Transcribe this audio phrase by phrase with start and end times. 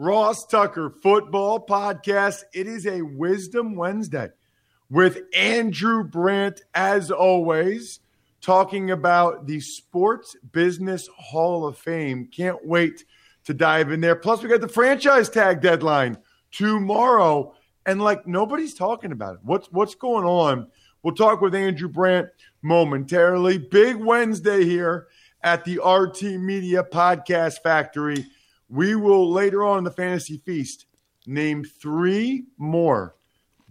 [0.00, 2.44] Ross Tucker Football Podcast.
[2.54, 4.28] It is a Wisdom Wednesday
[4.88, 7.98] with Andrew Brandt, as always,
[8.40, 12.28] talking about the Sports Business Hall of Fame.
[12.30, 13.06] Can't wait
[13.42, 14.14] to dive in there.
[14.14, 16.16] Plus, we got the franchise tag deadline
[16.52, 17.52] tomorrow,
[17.84, 19.40] and like nobody's talking about it.
[19.42, 20.68] What's what's going on?
[21.02, 22.28] We'll talk with Andrew Brandt
[22.62, 23.58] momentarily.
[23.58, 25.08] Big Wednesday here
[25.42, 28.24] at the RT Media Podcast Factory.
[28.68, 30.86] We will later on in the Fantasy Feast
[31.26, 33.16] name three more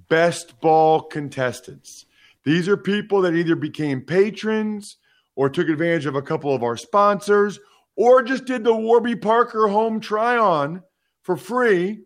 [0.09, 2.05] best ball contestants.
[2.43, 4.97] These are people that either became patrons
[5.35, 7.59] or took advantage of a couple of our sponsors
[7.95, 10.81] or just did the Warby Parker home try on
[11.21, 12.03] for free.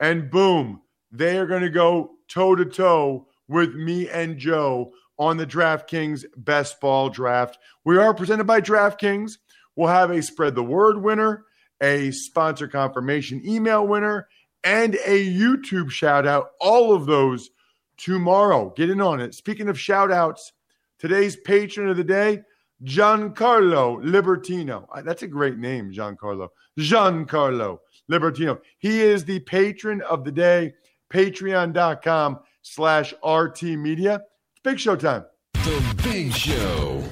[0.00, 5.36] And boom, they are going to go toe to toe with me and Joe on
[5.36, 7.58] the DraftKings best ball draft.
[7.84, 9.38] We are presented by DraftKings.
[9.74, 11.44] We'll have a spread the word winner
[11.82, 14.28] a sponsor confirmation email winner,
[14.64, 16.50] and a YouTube shout out.
[16.60, 17.50] All of those
[17.96, 18.72] tomorrow.
[18.76, 19.34] Get in on it.
[19.34, 20.52] Speaking of shout outs,
[20.98, 22.42] today's patron of the day,
[22.84, 24.86] Giancarlo Libertino.
[24.92, 26.48] Uh, that's a great name, Giancarlo.
[26.78, 27.78] Giancarlo
[28.10, 28.60] Libertino.
[28.78, 30.74] He is the patron of the day.
[31.12, 34.16] Patreon.com slash RT Media.
[34.16, 35.24] It's Big Show time.
[35.54, 37.02] The Big Show.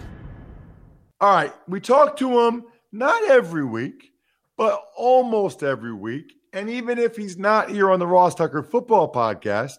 [1.20, 1.52] All right.
[1.68, 4.12] We talk to him not every week,
[4.56, 6.32] but almost every week.
[6.52, 9.76] And even if he's not here on the Ross Tucker Football Podcast,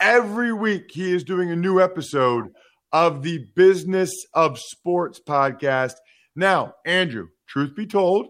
[0.00, 2.48] every week he is doing a new episode
[2.92, 5.94] of the Business of Sports podcast.
[6.34, 8.26] Now, Andrew, truth be told,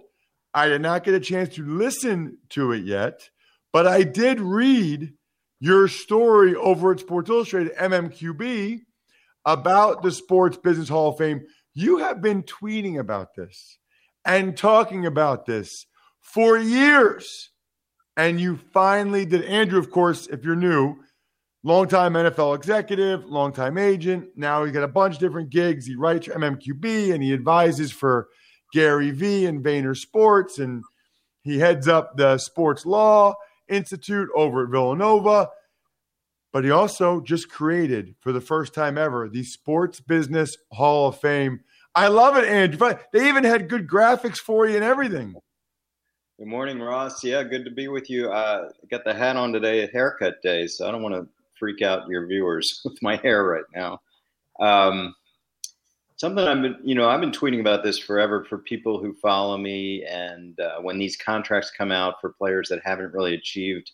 [0.53, 3.31] I did not get a chance to listen to it yet,
[3.73, 5.13] but I did read
[5.61, 8.81] your story over at Sports Illustrated MMQB
[9.45, 11.43] about the Sports Business Hall of Fame.
[11.73, 13.79] You have been tweeting about this
[14.25, 15.87] and talking about this
[16.21, 17.51] for years.
[18.17, 19.45] And you finally did.
[19.45, 20.97] Andrew, of course, if you're new,
[21.63, 24.29] longtime NFL executive, longtime agent.
[24.37, 25.87] Now he's got a bunch of different gigs.
[25.87, 28.29] He writes MMQB and he advises for
[28.73, 30.59] Gary Vee and Vayner Sports.
[30.59, 30.83] And
[31.43, 33.35] he heads up the Sports Law
[33.69, 35.49] Institute over at Villanova.
[36.53, 41.21] But he also just created, for the first time ever, the Sports Business Hall of
[41.21, 41.61] Fame
[41.95, 42.79] I love it, Andrew.
[42.79, 45.35] But They even had good graphics for you and everything.
[46.39, 47.23] Good morning, Ross.
[47.23, 48.31] Yeah, good to be with you.
[48.31, 51.29] Uh, I got the hat on today at haircut day, so I don't want to
[51.59, 54.01] freak out your viewers with my hair right now.
[54.59, 55.15] Um,
[56.17, 59.59] something I've been, you know, I've been tweeting about this forever for people who follow
[59.59, 63.91] me, and uh, when these contracts come out for players that haven't really achieved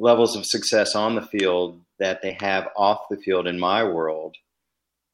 [0.00, 4.36] levels of success on the field that they have off the field in my world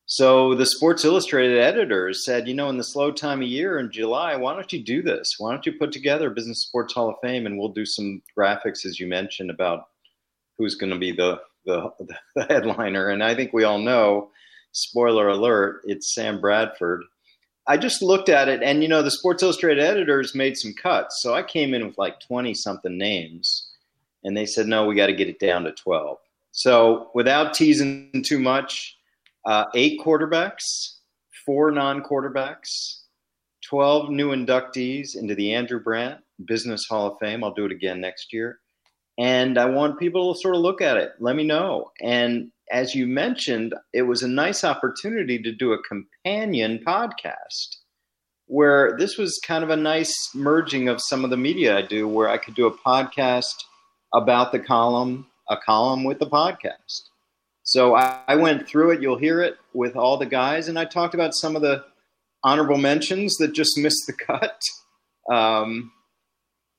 [0.06, 3.90] so the Sports Illustrated editors said, you know, in the slow time of year in
[3.90, 5.36] July, why don't you do this?
[5.38, 8.20] Why don't you put together a Business Sports Hall of Fame and we'll do some
[8.36, 9.88] graphics, as you mentioned, about
[10.58, 11.90] who's going to be the, the,
[12.36, 13.08] the headliner.
[13.08, 14.30] And I think we all know,
[14.72, 17.02] spoiler alert, it's Sam Bradford.
[17.66, 21.22] I just looked at it, and you know, the Sports Illustrated editors made some cuts.
[21.22, 23.70] So I came in with like 20 something names,
[24.22, 26.18] and they said, no, we got to get it down to 12.
[26.52, 28.98] So without teasing too much,
[29.46, 30.98] uh, eight quarterbacks,
[31.44, 33.00] four non quarterbacks,
[33.68, 37.42] 12 new inductees into the Andrew Brandt Business Hall of Fame.
[37.42, 38.58] I'll do it again next year.
[39.18, 41.12] And I want people to sort of look at it.
[41.20, 41.90] Let me know.
[42.00, 47.76] And as you mentioned, it was a nice opportunity to do a companion podcast
[48.46, 52.06] where this was kind of a nice merging of some of the media I do,
[52.06, 53.54] where I could do a podcast
[54.12, 57.08] about the column, a column with the podcast.
[57.64, 59.02] So I, I went through it.
[59.02, 61.84] You'll hear it with all the guys, and I talked about some of the
[62.44, 64.60] honorable mentions that just missed the cut.
[65.32, 65.90] Um,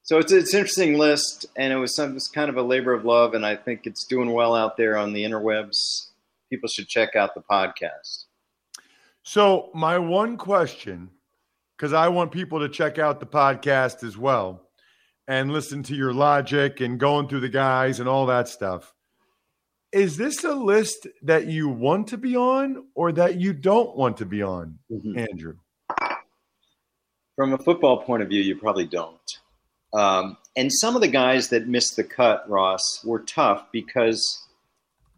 [0.03, 2.93] so it's it's an interesting list, and it was some it's kind of a labor
[2.93, 6.11] of love, and I think it's doing well out there on the interwebs.
[6.51, 8.25] People should check out the podcast.
[9.23, 11.09] So my one question,
[11.75, 14.61] because I want people to check out the podcast as well,
[15.27, 18.93] and listen to your logic and going through the guys and all that stuff.
[19.95, 24.17] Is this a list that you want to be on or that you don't want
[24.17, 25.17] to be on, mm-hmm.
[25.17, 25.55] Andrew?
[27.37, 29.39] From a football point of view, you probably don't.
[29.93, 34.45] Um, and some of the guys that missed the cut, Ross, were tough because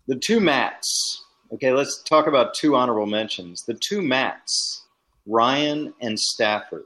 [0.05, 3.63] the two Matts, okay, let's talk about two honorable mentions.
[3.63, 4.83] The two Matts,
[5.25, 6.85] Ryan and Stafford,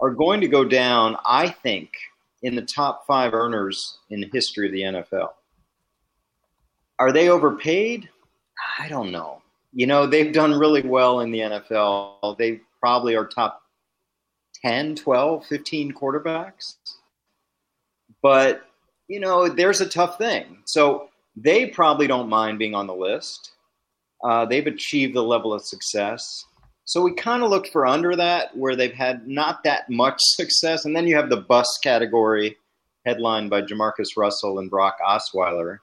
[0.00, 1.90] are going to go down, I think,
[2.42, 5.30] in the top five earners in the history of the NFL.
[7.02, 8.08] Are they overpaid?
[8.78, 9.42] I don't know.
[9.72, 12.38] You know, they've done really well in the NFL.
[12.38, 13.60] They probably are top
[14.64, 16.76] 10, 12, 15 quarterbacks.
[18.22, 18.68] But,
[19.08, 20.62] you know, there's a tough thing.
[20.64, 23.50] So they probably don't mind being on the list.
[24.22, 26.44] Uh, they've achieved the level of success.
[26.84, 30.84] So we kind of looked for under that where they've had not that much success.
[30.84, 32.58] And then you have the bust category
[33.04, 35.78] headlined by Jamarcus Russell and Brock Osweiler.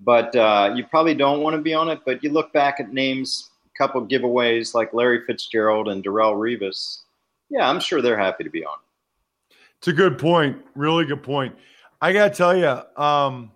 [0.00, 2.00] But uh, you probably don't want to be on it.
[2.04, 7.04] But you look back at names, a couple giveaways like Larry Fitzgerald and Darrelle Revis
[7.50, 8.76] yeah, I'm sure they're happy to be on.
[9.78, 10.58] It's a good point.
[10.74, 11.54] Really good point.
[12.00, 13.52] I got to tell you, um,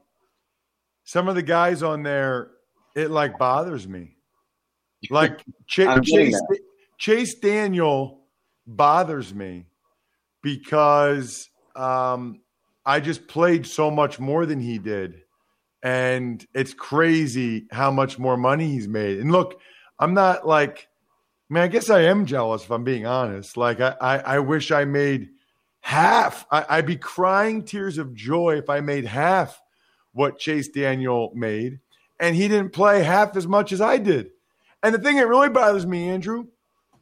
[1.05, 2.51] some of the guys on there,
[2.95, 4.15] it like bothers me.
[5.11, 6.41] Like Ch- Chase,
[6.99, 8.23] Chase Daniel
[8.67, 9.67] bothers me
[10.43, 12.41] because um,
[12.85, 15.23] I just played so much more than he did.
[15.83, 19.19] And it's crazy how much more money he's made.
[19.19, 19.61] And look,
[19.99, 20.89] I'm not like
[21.51, 23.57] I mean, I guess I am jealous if I'm being honest.
[23.57, 25.31] Like, I, I, I wish I made
[25.81, 26.47] half.
[26.51, 29.61] I, I'd be crying tears of joy if I made half
[30.13, 31.81] what Chase Daniel made,
[32.21, 34.31] and he didn't play half as much as I did.
[34.83, 36.47] And the thing that really bothers me, Andrew,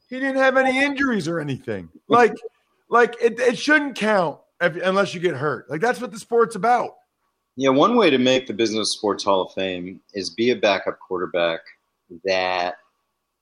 [0.08, 1.88] he didn't have any injuries or anything.
[2.06, 2.34] Like,
[2.88, 5.68] like it, it shouldn't count if, unless you get hurt.
[5.68, 6.90] Like that's what the sport's about.
[7.56, 10.98] Yeah, one way to make the Business Sports Hall of Fame is be a backup
[10.98, 11.60] quarterback
[12.24, 12.76] that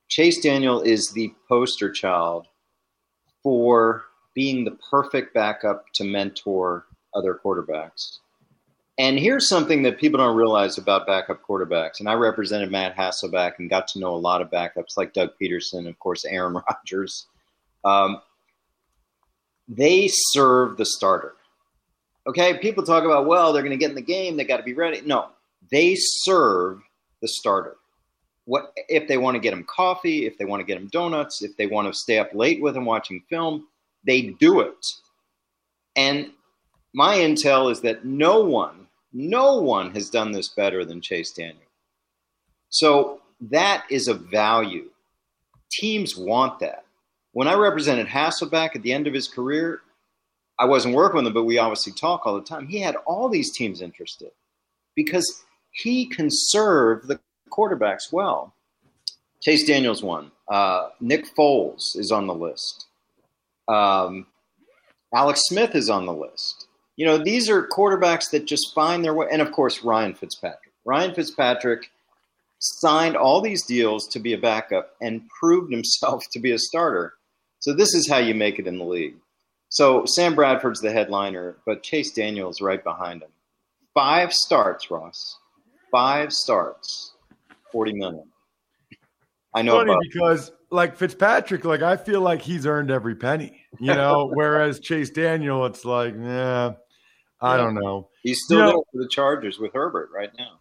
[0.08, 2.46] Chase Daniel is the poster child
[3.42, 8.18] for being the perfect backup to mentor other quarterbacks.
[8.98, 11.98] And here's something that people don't realize about backup quarterbacks.
[11.98, 15.30] And I represented Matt Hasselbeck and got to know a lot of backups like Doug
[15.40, 17.26] Pederson, of course, Aaron Rodgers.
[17.84, 18.20] Um,
[19.66, 21.34] they serve the starter.
[22.26, 24.62] Okay, people talk about, well, they're going to get in the game, they got to
[24.62, 25.02] be ready.
[25.02, 25.28] No,
[25.70, 26.80] they serve
[27.20, 27.76] the starter
[28.44, 31.42] what if they want to get him coffee, if they want to get him donuts,
[31.42, 33.66] if they want to stay up late with him watching film,
[34.06, 34.86] they do it.
[35.96, 36.30] And
[36.92, 41.60] my intel is that no one, no one has done this better than Chase Daniel.
[42.68, 44.90] So that is a value.
[45.70, 46.84] Teams want that.
[47.32, 49.80] When I represented Hasselbeck at the end of his career,
[50.58, 52.68] I wasn't working with him, but we obviously talk all the time.
[52.68, 54.30] He had all these teams interested
[54.94, 57.18] because he can serve the
[57.50, 58.54] quarterbacks well.
[59.42, 60.30] Chase Daniels won.
[60.48, 62.86] Uh, Nick Foles is on the list.
[63.68, 64.26] Um,
[65.14, 66.66] Alex Smith is on the list.
[66.96, 69.26] You know, these are quarterbacks that just find their way.
[69.30, 70.72] And of course, Ryan Fitzpatrick.
[70.84, 71.90] Ryan Fitzpatrick
[72.60, 77.14] signed all these deals to be a backup and proved himself to be a starter.
[77.58, 79.16] So this is how you make it in the league.
[79.74, 83.30] So Sam Bradford's the headliner, but Chase Daniels right behind him.
[83.92, 85.36] Five starts, Ross.
[85.90, 87.16] Five starts.
[87.72, 88.24] 40 million.
[89.52, 93.92] I know funny because like Fitzpatrick, like I feel like he's earned every penny, you
[93.92, 96.74] know, whereas Chase Daniel, it's like, yeah,
[97.40, 98.10] I don't know.
[98.22, 100.60] He's still you know, for the Chargers with Herbert right now.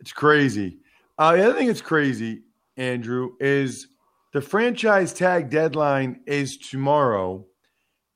[0.00, 0.78] It's crazy.
[1.16, 2.42] Uh, the other thing that's crazy,
[2.76, 3.86] Andrew, is
[4.32, 7.46] the franchise tag deadline is tomorrow.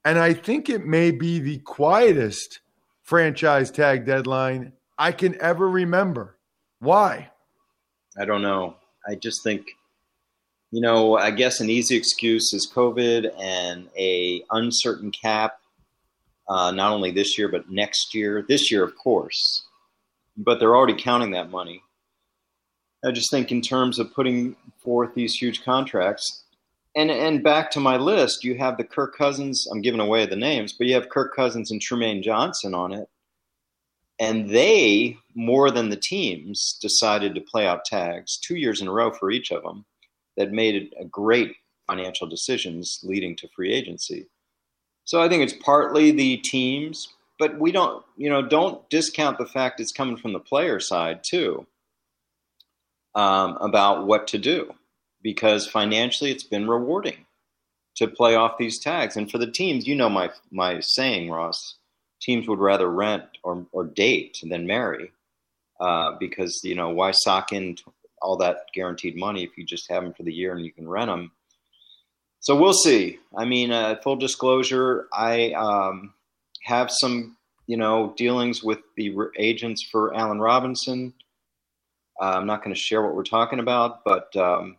[0.04, 2.60] And I think it may be the quietest
[3.02, 6.36] franchise tag deadline I can ever remember.
[6.78, 7.30] Why?
[8.18, 8.76] I don't know.
[9.08, 9.66] I just think,
[10.70, 15.58] you know, I guess an easy excuse is COVID and a uncertain cap,
[16.48, 18.44] uh, not only this year but next year.
[18.46, 19.64] This year, of course,
[20.36, 21.82] but they're already counting that money.
[23.04, 26.43] I just think in terms of putting forth these huge contracts,
[26.96, 29.66] and and back to my list, you have the Kirk Cousins.
[29.70, 33.08] I'm giving away the names, but you have Kirk Cousins and Trumaine Johnson on it,
[34.20, 38.92] and they more than the teams decided to play out tags two years in a
[38.92, 39.84] row for each of them.
[40.36, 41.54] That made a great
[41.86, 44.26] financial decisions leading to free agency.
[45.04, 47.08] So I think it's partly the teams,
[47.38, 51.22] but we don't, you know, don't discount the fact it's coming from the player side
[51.22, 51.66] too
[53.14, 54.74] um, about what to do
[55.24, 57.24] because financially it's been rewarding
[57.96, 59.16] to play off these tags.
[59.16, 61.76] And for the teams, you know my my saying, Ross,
[62.20, 65.10] teams would rather rent or, or date than marry
[65.80, 67.76] uh, because you know why sock in
[68.22, 70.88] all that guaranteed money if you just have them for the year and you can
[70.88, 71.32] rent them.
[72.40, 73.18] So we'll see.
[73.36, 76.12] I mean, uh, full disclosure, I um,
[76.62, 81.14] have some you know dealings with the agents for Allen Robinson.
[82.20, 84.76] Uh, I'm not going to share what we're talking about, but um,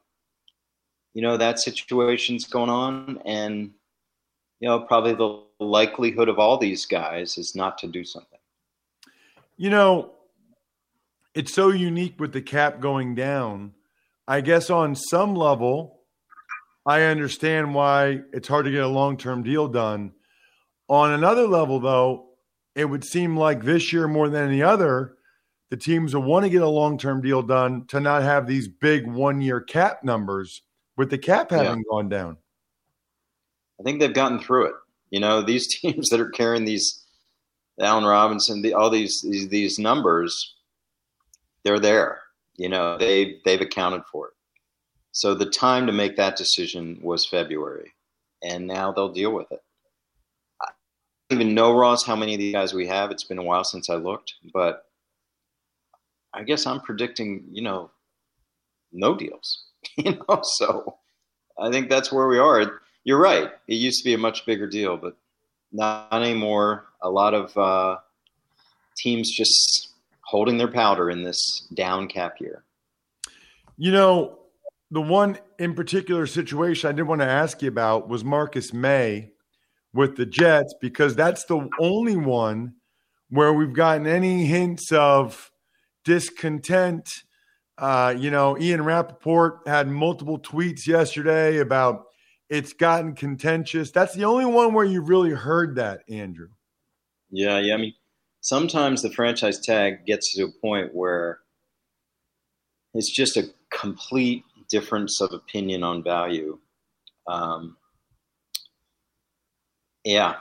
[1.15, 3.72] you know that situation's going on, and
[4.60, 8.38] you know probably the likelihood of all these guys is not to do something.
[9.57, 10.12] You know,
[11.34, 13.74] it's so unique with the cap going down.
[14.27, 16.01] I guess on some level,
[16.86, 20.12] I understand why it's hard to get a long term deal done.
[20.89, 22.25] On another level, though,
[22.75, 25.15] it would seem like this year more than any other,
[25.69, 28.67] the teams will want to get a long term deal done to not have these
[28.67, 30.62] big one year cap numbers
[30.97, 31.83] with the cap having yeah.
[31.89, 32.37] gone down.
[33.79, 34.75] I think they've gotten through it.
[35.09, 37.03] You know, these teams that are carrying these
[37.79, 40.55] Allen Robinson, the, all these, these these numbers,
[41.63, 42.21] they're there.
[42.57, 44.33] You know, they they've accounted for it.
[45.11, 47.93] So the time to make that decision was February,
[48.43, 49.61] and now they'll deal with it.
[50.61, 50.69] I
[51.29, 53.11] don't even know Ross how many of these guys we have.
[53.11, 54.83] It's been a while since I looked, but
[56.33, 57.91] I guess I'm predicting, you know,
[58.91, 59.65] no deals.
[59.98, 60.98] you know, so
[61.60, 62.82] I think that's where we are.
[63.04, 63.51] You're right.
[63.68, 65.15] It used to be a much bigger deal, but
[65.72, 66.86] not anymore.
[67.01, 67.98] A lot of uh,
[68.98, 69.89] teams just
[70.22, 72.63] holding their powder in this down cap year.
[73.77, 74.39] You know,
[74.92, 79.32] the one in particular situation I did want to ask you about was Marcus Maye
[79.94, 82.75] with the Jets because that's the only one
[83.30, 85.51] where we've gotten any hints of
[86.04, 87.10] discontent.
[87.77, 92.05] Uh, you know, Ian Rapoport had multiple tweets yesterday about
[92.50, 93.91] it's gotten contentious.
[93.91, 96.50] That's the only one where you really heard that, Andrew.
[97.29, 97.74] Yeah, yeah.
[97.74, 97.94] I mean,
[98.41, 101.39] sometimes the franchise tag gets to a point where
[102.94, 106.60] it's just a complete difference of opinion on value.
[107.27, 107.75] Um,
[110.05, 110.36] yeah,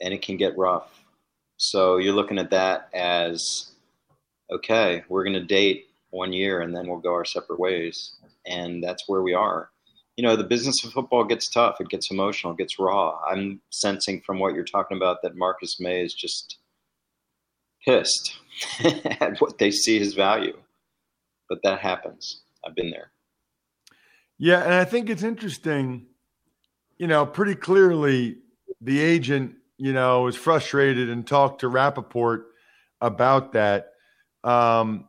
[0.00, 0.88] and it can get rough.
[1.58, 3.72] So you're looking at that as
[4.50, 8.14] okay, we're going to date one year and then we'll go our separate ways.
[8.46, 9.70] And that's where we are.
[10.16, 11.80] You know, the business of football gets tough.
[11.80, 12.52] It gets emotional.
[12.52, 13.18] It gets raw.
[13.24, 16.58] I'm sensing from what you're talking about that Marcus Maye is just
[17.84, 18.36] pissed
[19.20, 20.56] at what they see his value.
[21.48, 22.40] But that happens.
[22.66, 23.12] I've been there.
[24.38, 24.62] Yeah.
[24.62, 26.06] And I think it's interesting,
[26.96, 28.38] you know, pretty clearly
[28.80, 32.46] the agent, you know, was frustrated and talked to Rapoport
[33.00, 33.92] about that.
[34.44, 35.08] Um,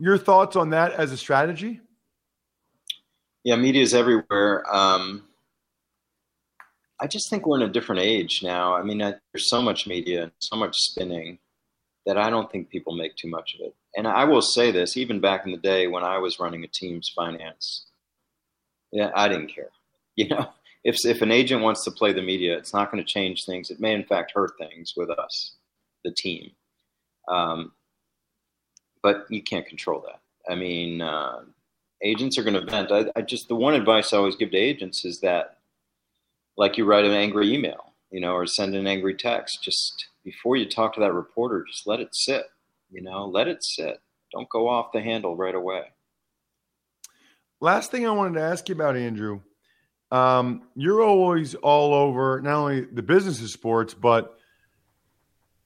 [0.00, 1.80] your thoughts on that as a strategy?
[3.44, 4.64] Yeah, media is everywhere.
[4.74, 5.24] Um,
[7.00, 8.74] I just think we're in a different age now.
[8.74, 11.38] I mean, I, there's so much media and so much spinning
[12.06, 13.74] that I don't think people make too much of it.
[13.96, 16.68] And I will say this, even back in the day when I was running a
[16.68, 17.86] team's finance,
[18.92, 19.70] yeah, I didn't care.
[20.16, 20.50] You know,
[20.84, 23.70] if if an agent wants to play the media, it's not going to change things.
[23.70, 25.54] It may in fact hurt things with us,
[26.04, 26.50] the team.
[27.26, 27.72] Um,
[29.02, 30.20] but you can't control that.
[30.50, 31.40] I mean, uh,
[32.02, 32.90] agents are going to vent.
[32.90, 35.58] I, I, just the one advice I always give to agents is that,
[36.56, 39.62] like you write an angry email, you know, or send an angry text.
[39.62, 42.46] Just before you talk to that reporter, just let it sit.
[42.90, 44.00] You know, let it sit.
[44.32, 45.84] Don't go off the handle right away.
[47.60, 49.40] Last thing I wanted to ask you about, Andrew.
[50.10, 54.36] Um, you're always all over not only the business of sports, but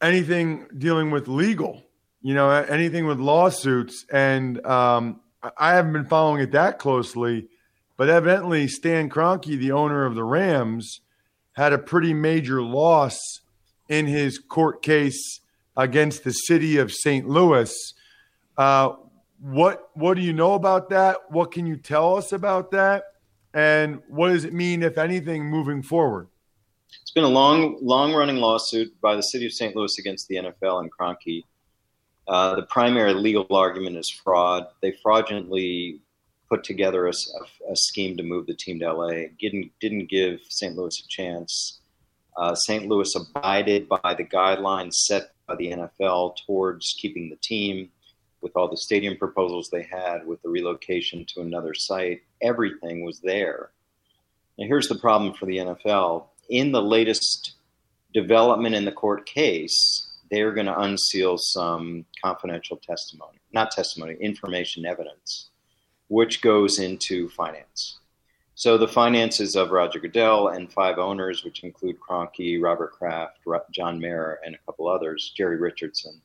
[0.02, 1.82] anything dealing with legal
[2.24, 4.06] you know, anything with lawsuits.
[4.10, 5.20] And um,
[5.58, 7.48] I haven't been following it that closely,
[7.98, 11.02] but evidently Stan Kroenke, the owner of the Rams,
[11.52, 13.18] had a pretty major loss
[13.90, 15.40] in his court case
[15.76, 17.28] against the city of St.
[17.28, 17.72] Louis.
[18.56, 18.94] Uh,
[19.38, 21.30] what what do you know about that?
[21.30, 23.04] What can you tell us about that?
[23.52, 26.28] And what does it mean, if anything, moving forward?
[27.02, 29.76] It's been a long, long running lawsuit by the city of St.
[29.76, 31.44] Louis against the NFL and Kroenke
[32.26, 34.66] Uh, the primary legal argument is fraud.
[34.80, 36.00] They fraudulently
[36.48, 37.12] put together a,
[37.70, 39.24] a, scheme to move the team to LA.
[39.38, 40.76] Didn't didn't give St.
[40.76, 41.80] Louis a chance.
[42.36, 42.86] Uh, St.
[42.86, 47.90] Louis abided by the guidelines set by the NFL towards keeping the team,
[48.40, 52.22] with all the stadium proposals they had, with the relocation to another site.
[52.42, 53.70] Everything was there.
[54.58, 56.26] Now here's the problem for the NFL.
[56.48, 57.54] In the latest
[58.12, 60.03] development in the court case,
[60.34, 65.50] they're going to unseal some confidential testimony, not testimony, information evidence,
[66.08, 67.98] which goes into finance.
[68.56, 73.38] So the finances of Roger Goodell and five owners, which include Kroenke, Robert Kraft,
[73.72, 76.20] John Mara, and a couple others, Jerry Richardson.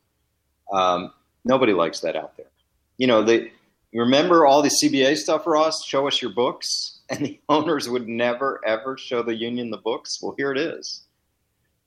[0.74, 1.14] Um,
[1.46, 2.50] nobody likes that out there.
[2.98, 3.52] You know, they
[3.94, 5.86] remember all the CBA stuff, Ross.
[5.86, 10.20] Show us your books, and the owners would never ever show the union the books.
[10.22, 11.04] Well, here it is.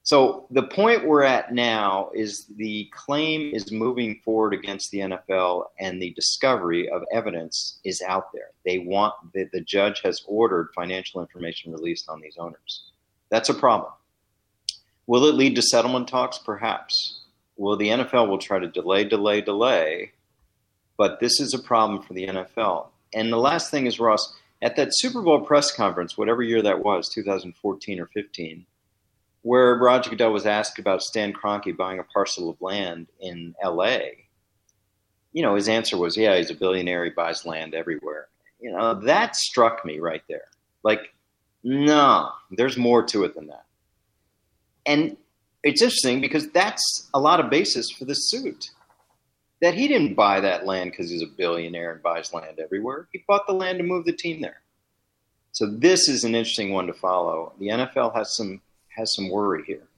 [0.04, 5.66] So the point we're at now is the claim is moving forward against the NFL,
[5.78, 8.50] and the discovery of evidence is out there.
[8.64, 12.90] They want the, the judge has ordered financial information released on these owners.
[13.30, 13.92] That's a problem.
[15.06, 16.38] Will it lead to settlement talks?
[16.38, 17.20] Perhaps.
[17.56, 20.12] Well, the NFL will try to delay, delay, delay,
[20.96, 22.88] but this is a problem for the NFL.
[23.14, 26.82] And the last thing is, Ross, at that Super Bowl press conference, whatever year that
[26.82, 28.66] was, 2014 or 15
[29.42, 34.22] where Roger Goodell was asked about Stan Kroenke buying a parcel of land in L.A.,
[35.32, 37.04] you know, his answer was, "Yeah, he's a billionaire.
[37.04, 38.28] He buys land everywhere."
[38.60, 40.44] You know, that struck me right there.
[40.84, 41.14] Like,
[41.64, 43.64] no, there's more to it than that.
[44.84, 45.16] And
[45.62, 48.70] it's interesting because that's a lot of basis for the suit.
[49.60, 53.08] That he didn't buy that land because he's a billionaire and buys land everywhere.
[53.12, 54.60] He bought the land to move the team there.
[55.52, 57.52] So this is an interesting one to follow.
[57.58, 58.60] The NFL has some
[58.96, 59.88] has some worry here.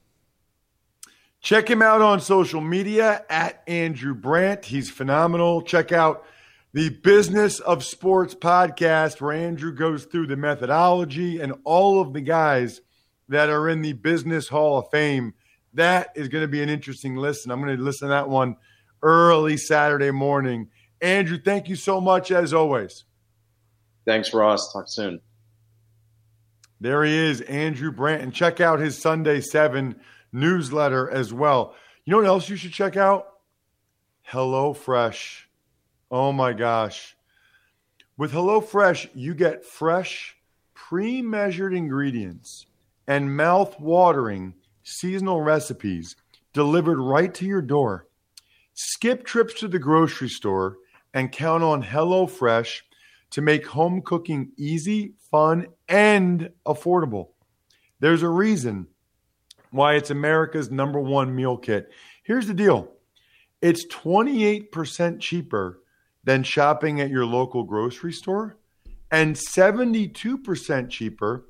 [1.41, 4.65] Check him out on social media at Andrew Brandt.
[4.65, 5.61] He's phenomenal.
[5.61, 6.25] Check out
[6.73, 12.23] the Business of Sports podcast, where Andrew goes through the methodology and all of the
[12.23, 12.81] guys
[13.29, 15.35] that are in the Business Hall of Fame.
[15.75, 17.51] That is going to be an interesting listen.
[17.51, 18.57] I'm going to listen to that one
[19.03, 20.71] early Saturday morning.
[21.01, 23.05] Andrew, thank you so much as always.
[24.07, 24.73] Thanks, Ross.
[24.73, 25.21] Talk soon.
[26.81, 28.23] There he is, Andrew Brandt.
[28.23, 29.97] And check out his Sunday 7
[30.33, 31.75] newsletter as well.
[32.05, 33.27] You know what else you should check out?
[34.29, 35.45] HelloFresh.
[36.11, 37.17] Oh my gosh.
[38.17, 40.37] With HelloFresh, you get fresh,
[40.75, 42.67] pre measured ingredients
[43.07, 46.17] and mouth watering seasonal recipes
[46.53, 48.07] delivered right to your door.
[48.75, 50.77] Skip trips to the grocery store
[51.13, 52.83] and count on HelloFresh
[53.35, 57.31] to make home cooking easy, fun, and affordable.
[57.99, 58.87] There's a reason
[59.73, 61.91] why it's America's number one meal kit.
[62.23, 62.93] Here's the deal
[63.61, 65.81] it's 28% cheaper
[66.23, 68.57] than shopping at your local grocery store
[69.11, 71.45] and 72% cheaper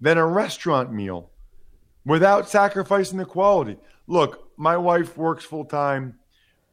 [0.00, 1.30] than a restaurant meal
[2.06, 3.76] without sacrificing the quality.
[4.06, 6.18] Look, my wife works full time.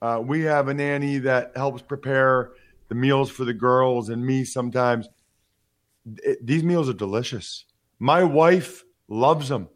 [0.02, 2.52] Uh, we have a nanny that helps prepare
[2.88, 5.08] the meals for the girls and me sometimes.
[6.24, 7.66] It, these meals are delicious.
[8.00, 9.70] My wife loves them.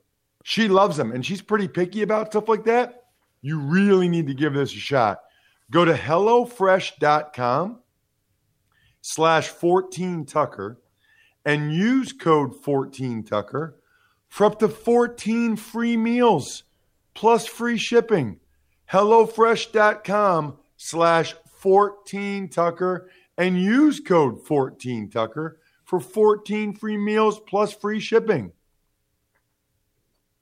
[0.44, 3.04] She loves them and she's pretty picky about stuff like that.
[3.42, 5.20] You really need to give this a shot.
[5.72, 7.80] Go to HelloFresh.com
[9.02, 10.82] slash 14 Tucker
[11.46, 13.78] and use code 14 Tucker
[14.28, 16.64] for up to 14 free meals
[17.14, 18.40] plus free shipping.
[18.92, 28.00] HelloFresh.com slash 14 Tucker and use code 14 Tucker for 14 free meals plus free
[28.00, 28.52] shipping.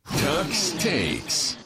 [0.08, 1.58] Tux takes.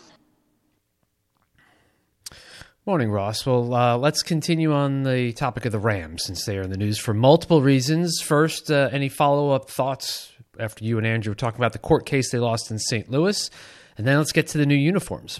[2.86, 3.46] Morning, Ross.
[3.46, 6.78] Well, uh, let's continue on the topic of the Rams since they are in the
[6.78, 8.20] news for multiple reasons.
[8.22, 12.06] First, uh, any follow up thoughts after you and Andrew were talking about the court
[12.06, 13.10] case they lost in St.
[13.10, 13.52] Louis?
[13.98, 15.40] And then let's get to the new uniforms.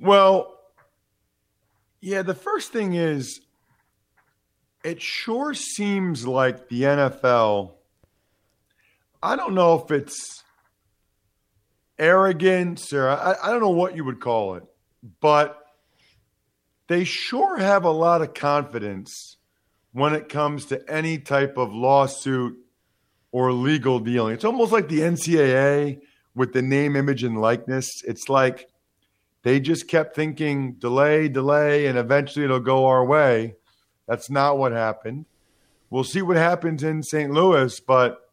[0.00, 0.57] Well,
[2.00, 3.40] yeah, the first thing is
[4.84, 7.72] it sure seems like the NFL,
[9.22, 10.44] I don't know if it's
[11.98, 14.64] arrogance or I, I don't know what you would call it,
[15.20, 15.58] but
[16.86, 19.36] they sure have a lot of confidence
[19.92, 22.56] when it comes to any type of lawsuit
[23.32, 24.34] or legal dealing.
[24.34, 26.00] It's almost like the NCAA
[26.34, 28.02] with the name, image, and likeness.
[28.06, 28.68] It's like
[29.48, 33.54] they just kept thinking delay, delay, and eventually it'll go our way.
[34.06, 35.24] That's not what happened.
[35.88, 37.30] We'll see what happens in St.
[37.30, 38.30] Louis, but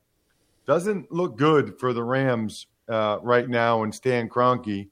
[0.66, 4.90] doesn't look good for the Rams uh, right now and Stan Kroenke.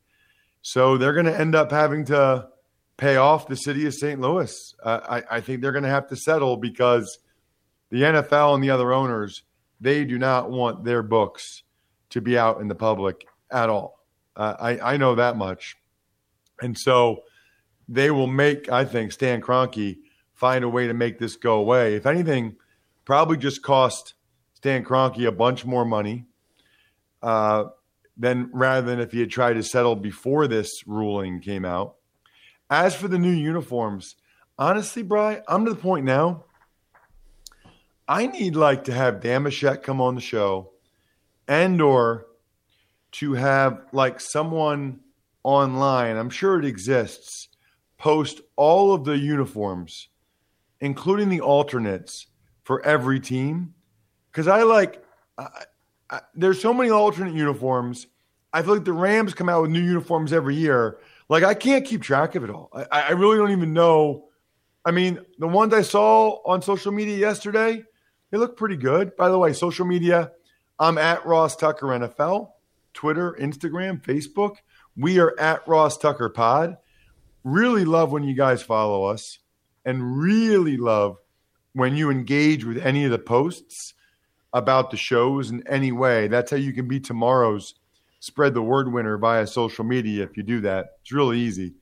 [0.61, 2.47] So they're going to end up having to
[2.95, 4.21] pay off the city of St.
[4.21, 4.73] Louis.
[4.81, 7.19] Uh, I, I think they're going to have to settle because
[7.89, 9.43] the NFL and the other owners
[9.81, 11.63] they do not want their books
[12.11, 13.99] to be out in the public at all.
[14.37, 15.75] Uh, I, I know that much,
[16.61, 17.23] and so
[17.87, 18.69] they will make.
[18.69, 19.97] I think Stan Kroenke
[20.33, 21.95] find a way to make this go away.
[21.95, 22.55] If anything,
[23.05, 24.13] probably just cost
[24.53, 26.25] Stan Kroenke a bunch more money.
[27.21, 27.65] Uh,
[28.17, 31.95] than rather than if he had tried to settle before this ruling came out.
[32.69, 34.15] As for the new uniforms,
[34.57, 36.45] honestly, Bry, I'm to the point now.
[38.07, 40.71] I need like to have Damashek come on the show,
[41.47, 42.27] and or
[43.13, 44.99] to have like someone
[45.43, 46.17] online.
[46.17, 47.49] I'm sure it exists.
[47.97, 50.09] Post all of the uniforms,
[50.81, 52.27] including the alternates
[52.63, 53.73] for every team,
[54.31, 55.03] because I like.
[55.37, 55.47] I,
[56.09, 58.07] I, there's so many alternate uniforms.
[58.51, 61.85] I feel like the Rams come out with new uniforms every year like I can't
[61.85, 62.69] keep track of it all.
[62.73, 64.25] I, I really don't even know.
[64.85, 67.83] I mean, the ones I saw on social media yesterday,
[68.29, 69.15] they look pretty good.
[69.15, 70.31] By the way, social media,
[70.79, 72.49] I'm at Ross Tucker NFL,
[72.93, 74.57] Twitter, Instagram, Facebook.
[74.95, 76.77] We are at Ross Tucker Pod.
[77.43, 79.39] Really love when you guys follow us
[79.85, 81.17] and really love
[81.73, 83.93] when you engage with any of the posts
[84.53, 86.27] about the shows in any way.
[86.27, 87.73] That's how you can be tomorrow's
[88.19, 90.97] spread the word winner via social media if you do that.
[91.01, 91.73] It's really easy.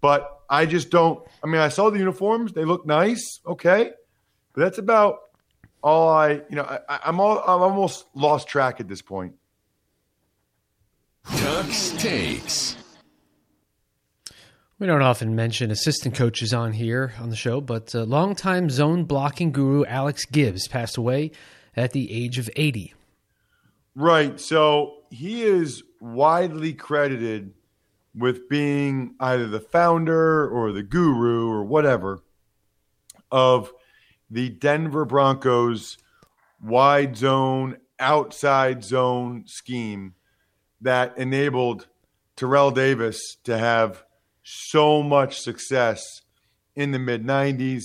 [0.00, 1.26] But I just don't.
[1.42, 3.92] I mean, I saw the uniforms; they look nice, okay,
[4.52, 5.20] but that's about
[5.82, 6.32] all I.
[6.32, 9.34] You know, I, am all I'm almost lost track at this point.
[11.28, 12.76] Tux takes.
[14.78, 19.04] We don't often mention assistant coaches on here on the show, but uh, longtime zone
[19.04, 21.30] blocking guru Alex Gibbs passed away
[21.74, 22.92] at the age of 80.
[23.94, 24.38] Right.
[24.38, 27.54] So he is widely credited
[28.14, 32.20] with being either the founder or the guru or whatever
[33.30, 33.72] of
[34.30, 35.96] the Denver Broncos
[36.62, 40.14] wide zone, outside zone scheme
[40.80, 41.86] that enabled
[42.36, 44.04] Terrell Davis to have
[44.42, 46.22] so much success
[46.74, 47.82] in the mid 90s,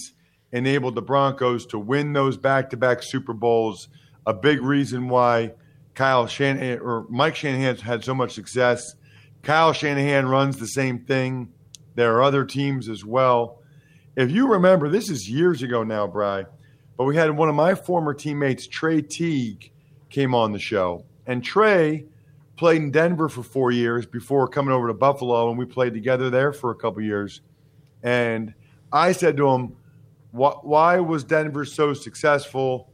[0.52, 3.88] enabled the Broncos to win those back to back Super Bowls.
[4.26, 5.54] A big reason why
[5.96, 8.96] Kyle Shanahan or Mike Shanahan had so much success.
[9.42, 11.52] Kyle Shanahan runs the same thing.
[11.96, 13.62] There are other teams as well.
[14.16, 16.46] If you remember, this is years ago now, Bry,
[16.98, 19.72] but we had one of my former teammates, Trey Teague,
[20.10, 21.06] came on the show.
[21.26, 22.06] And Trey
[22.62, 26.30] played in Denver for four years before coming over to Buffalo, and we played together
[26.30, 27.42] there for a couple years.
[28.04, 28.54] And
[28.94, 29.76] I said to him,
[30.30, 32.94] Why was Denver so successful?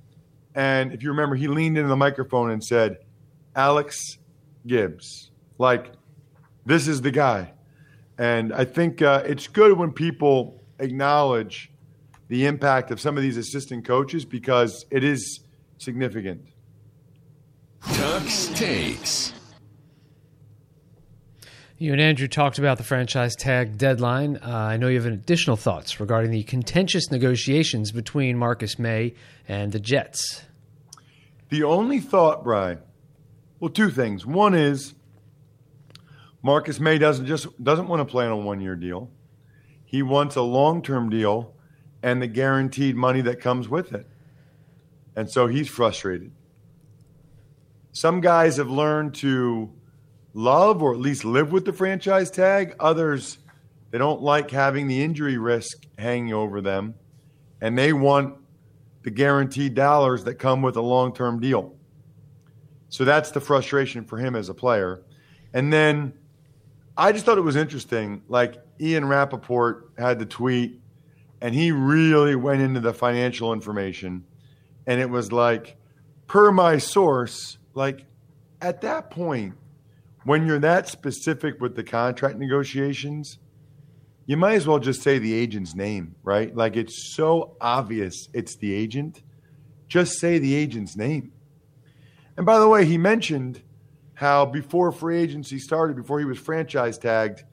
[0.56, 3.00] And if you remember, he leaned into the microphone and said,
[3.58, 4.20] Alex
[4.66, 5.32] Gibbs.
[5.58, 5.92] Like,
[6.66, 7.52] this is the guy.
[8.18, 11.74] And I think uh, it's good when people acknowledge
[12.30, 15.42] the impact of some of these assistant coaches because it is
[15.78, 16.48] significant.
[17.82, 19.34] Tux takes.
[21.80, 24.38] You and Andrew talked about the franchise tag deadline.
[24.38, 29.14] Uh, I know you have additional thoughts regarding the contentious negotiations between Marcus Maye
[29.48, 30.42] and the Jets.
[31.50, 32.80] The only thought, Brian,
[33.60, 34.26] well, two things.
[34.26, 34.96] One is
[36.42, 39.12] Marcus Maye doesn't just doesn't want to play on a one year deal.
[39.86, 41.54] He wants a long term deal
[42.02, 44.08] and the guaranteed money that comes with it.
[45.16, 46.32] And so he's frustrated.
[47.92, 49.77] Some guys have learned to
[50.38, 52.76] love or at least live with the franchise tag.
[52.80, 53.40] Others,
[53.90, 56.94] they don't like having the injury risk hanging over them.
[57.60, 58.38] And they want
[59.02, 61.76] the guaranteed dollars that come with a long term deal.
[62.90, 65.02] So that's the frustration for him as a player.
[65.54, 66.14] And then
[66.96, 68.22] I just thought it was interesting.
[68.28, 70.80] Like Ian Rapoport had the tweet,
[71.42, 74.24] and he really went into the financial information.
[74.86, 75.78] And it was like,
[76.28, 78.06] per my source, like
[78.62, 79.56] at that point,
[80.28, 83.40] when you're that specific with the contract negotiations,
[84.26, 86.54] you might as well just say the agent's name, right?
[86.54, 89.24] Like it's so obvious it's the agent.
[89.88, 91.32] Just say the agent's name.
[92.36, 93.62] And by the way, he mentioned
[94.16, 97.44] how before free agency started, before he was franchise tagged,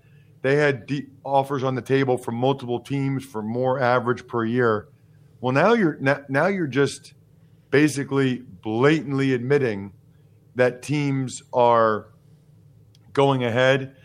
[0.42, 4.88] they had de- offers on the table from multiple teams for more average per year.
[5.40, 5.96] Well, now you're
[6.28, 7.14] now you're just
[7.70, 9.92] basically blatantly admitting
[10.56, 12.08] that teams are
[13.14, 13.96] going ahead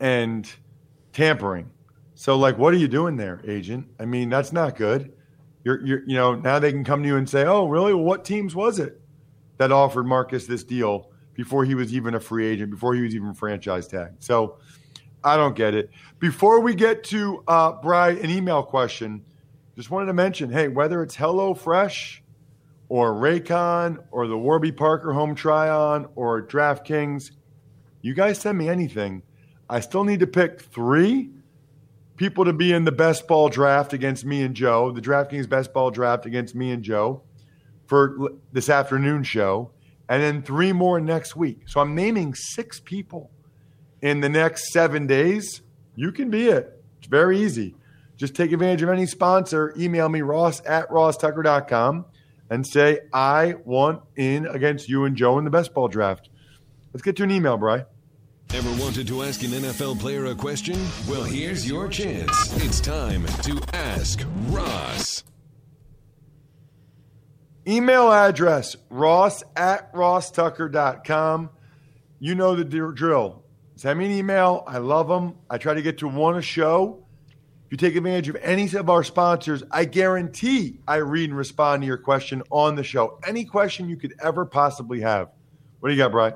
[0.00, 0.50] and
[1.12, 1.70] tampering
[2.22, 3.88] so, like, what are you doing there, agent?
[3.98, 5.12] I mean, that's not good.
[5.64, 7.92] You're, you're, you know, now they can come to you and say, "Oh, really?
[7.94, 9.00] Well, what teams was it
[9.56, 13.16] that offered Marcus this deal before he was even a free agent, before he was
[13.16, 14.58] even franchise tagged?" So,
[15.24, 15.90] I don't get it.
[16.20, 19.24] Before we get to uh, Bry, an email question,
[19.74, 22.22] just wanted to mention hey, whether it's Hello Fresh
[22.88, 27.32] or Raycon or the Warby Parker Home Try On or DraftKings,
[28.02, 29.22] you guys send me anything.
[29.70, 31.30] I still need to pick three
[32.16, 35.72] people to be in the best ball draft against me and Joe, the DraftKings best
[35.72, 37.22] ball draft against me and Joe
[37.86, 39.70] for this afternoon show,
[40.08, 41.68] and then three more next week.
[41.68, 43.30] So I'm naming six people
[44.00, 45.62] in the next seven days.
[45.94, 46.82] You can be it.
[46.98, 47.74] It's very easy.
[48.16, 49.74] Just take advantage of any sponsor.
[49.76, 52.04] Email me, ross at rosstucker.com,
[52.50, 56.28] and say, I want in against you and Joe in the best ball draft.
[56.92, 57.84] Let's get to an email, Bry.
[58.54, 60.78] Ever wanted to ask an NFL player a question?
[61.08, 62.54] Well, here's your chance.
[62.62, 65.24] It's time to ask Ross.
[67.66, 71.48] Email address ross at rosstucker.com.
[72.18, 73.42] You know the drill.
[73.76, 74.64] Send me an email.
[74.66, 75.36] I love them.
[75.48, 77.06] I try to get to one a show.
[77.64, 81.84] If you take advantage of any of our sponsors, I guarantee I read and respond
[81.84, 83.18] to your question on the show.
[83.26, 85.30] Any question you could ever possibly have.
[85.80, 86.34] What do you got, Brian?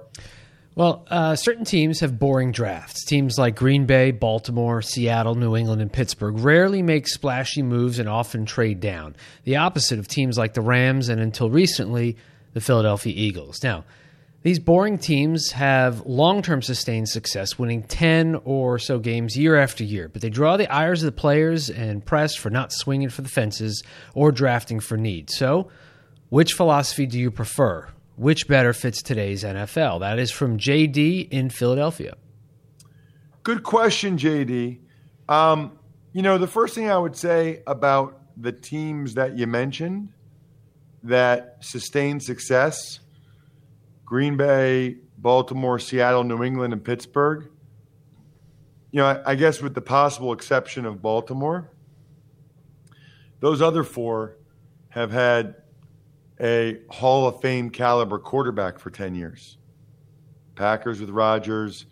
[0.76, 3.02] Well, uh, certain teams have boring drafts.
[3.06, 8.10] Teams like Green Bay, Baltimore, Seattle, New England, and Pittsburgh rarely make splashy moves and
[8.10, 9.16] often trade down.
[9.44, 12.18] The opposite of teams like the Rams and until recently,
[12.52, 13.64] the Philadelphia Eagles.
[13.64, 13.84] Now,
[14.42, 19.82] these boring teams have long term sustained success, winning 10 or so games year after
[19.82, 23.22] year, but they draw the ires of the players and press for not swinging for
[23.22, 25.30] the fences or drafting for need.
[25.30, 25.70] So,
[26.28, 27.88] which philosophy do you prefer?
[28.16, 30.00] Which better fits today's NFL?
[30.00, 32.16] That is from JD in Philadelphia.
[33.42, 34.78] Good question, JD.
[35.28, 35.78] Um,
[36.12, 40.08] you know, the first thing I would say about the teams that you mentioned
[41.02, 43.00] that sustained success
[44.06, 47.50] Green Bay, Baltimore, Seattle, New England, and Pittsburgh.
[48.92, 51.70] You know, I, I guess with the possible exception of Baltimore,
[53.40, 54.36] those other four
[54.90, 55.56] have had
[56.40, 59.58] a Hall of Fame caliber quarterback for 10 years.
[60.54, 61.86] Packers with Rodgers,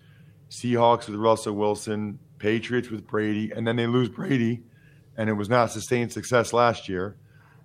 [0.50, 4.62] Seahawks with Russell Wilson, Patriots with Brady, and then they lose Brady,
[5.16, 7.16] and it was not sustained success last year.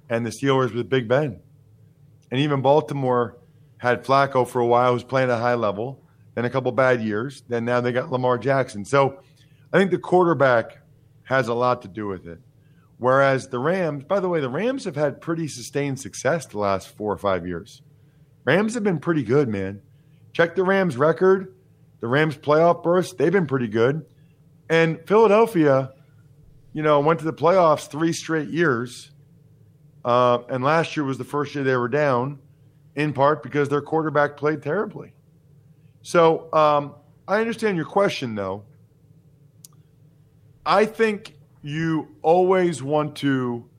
[0.09, 1.39] And the Steelers with Big Ben.
[2.31, 3.37] And even Baltimore
[3.77, 6.03] had Flacco for a while, who's playing at a high level,
[6.35, 7.43] then a couple bad years.
[7.47, 8.85] Then now they got Lamar Jackson.
[8.85, 9.21] So
[9.71, 10.79] I think the quarterback
[11.23, 12.39] has a lot to do with it.
[12.99, 16.89] Whereas the Rams, by the way, the Rams have had pretty sustained success the last
[16.89, 17.81] four or five years.
[18.43, 19.81] Rams have been pretty good, man.
[20.33, 21.55] Check the Rams record,
[22.01, 24.05] the Rams playoff burst, they've been pretty good.
[24.69, 25.93] And Philadelphia,
[26.73, 29.11] you know, went to the playoffs three straight years.
[30.03, 32.39] Uh, and last year was the first year they were down,
[32.95, 35.13] in part because their quarterback played terribly.
[36.01, 36.95] So um,
[37.27, 38.65] I understand your question, though.
[40.65, 43.69] I think you always want to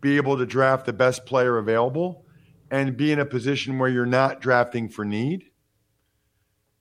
[0.00, 2.24] be able to draft the best player available
[2.70, 5.44] and be in a position where you're not drafting for need.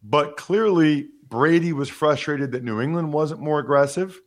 [0.03, 4.21] But clearly, Brady was frustrated that New England wasn't more aggressive.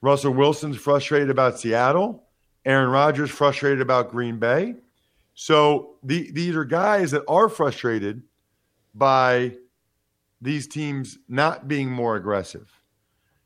[0.00, 2.24] Russell Wilson's frustrated about Seattle.
[2.64, 4.74] Aaron Rodgers frustrated about Green Bay.
[5.34, 8.22] So the, these are guys that are frustrated
[8.94, 9.56] by
[10.40, 12.81] these teams not being more aggressive.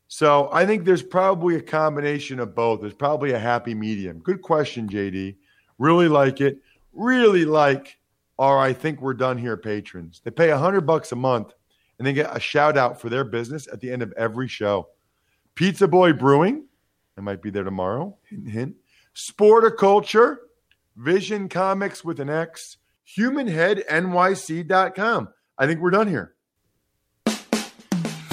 [0.07, 2.81] So I think there's probably a combination of both.
[2.81, 4.19] There's probably a happy medium.
[4.19, 5.35] Good question, JD.
[5.77, 6.61] Really like it.
[6.93, 7.97] Really like
[8.39, 10.21] our I think we're done here patrons.
[10.23, 11.53] They pay a hundred bucks a month
[11.97, 14.87] and they get a shout out for their business at the end of every show.
[15.55, 16.65] Pizza Boy Brewing,
[17.17, 18.15] I might be there tomorrow.
[18.29, 18.75] Hint, hint.
[19.15, 20.37] Sporticulture,
[20.95, 22.77] Vision Comics with an X,
[23.17, 25.29] HumanHeadNYC.com.
[25.57, 26.35] I think we're done here.